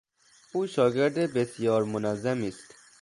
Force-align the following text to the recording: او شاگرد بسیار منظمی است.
او 0.53 0.67
شاگرد 0.67 1.17
بسیار 1.33 1.83
منظمی 1.83 2.47
است. 2.47 2.73